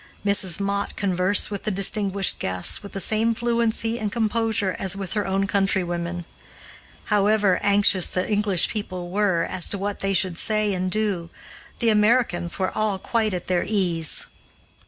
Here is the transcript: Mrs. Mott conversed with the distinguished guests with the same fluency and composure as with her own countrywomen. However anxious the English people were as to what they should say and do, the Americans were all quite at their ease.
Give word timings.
Mrs. 0.25 0.59
Mott 0.59 0.95
conversed 0.95 1.51
with 1.51 1.61
the 1.61 1.69
distinguished 1.69 2.39
guests 2.39 2.81
with 2.81 2.93
the 2.93 2.99
same 2.99 3.35
fluency 3.35 3.99
and 3.99 4.11
composure 4.11 4.75
as 4.79 4.95
with 4.95 5.13
her 5.13 5.27
own 5.27 5.45
countrywomen. 5.45 6.25
However 7.13 7.59
anxious 7.61 8.07
the 8.07 8.27
English 8.27 8.67
people 8.67 9.11
were 9.11 9.43
as 9.43 9.69
to 9.69 9.77
what 9.77 9.99
they 9.99 10.15
should 10.15 10.39
say 10.39 10.73
and 10.73 10.89
do, 10.89 11.29
the 11.77 11.89
Americans 11.91 12.57
were 12.57 12.71
all 12.71 12.97
quite 12.97 13.35
at 13.35 13.45
their 13.45 13.63
ease. 13.63 14.25